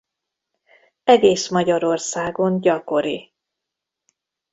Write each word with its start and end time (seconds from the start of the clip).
Egész 1.03 1.47
Magyarországon 1.49 2.59
gyakori. 2.61 3.33